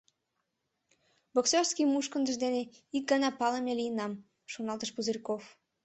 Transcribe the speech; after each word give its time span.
Боксёрский 1.33 1.87
мушкындыж 1.91 2.35
дене 2.43 2.61
ик 2.97 3.03
гана 3.11 3.29
палыме 3.39 3.73
лийынам»,— 3.79 4.21
шоналтыш 4.51 4.89
Пузырьков. 4.93 5.43